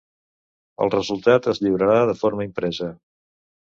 [0.85, 2.95] El resultat es lliurarà de forma impresa.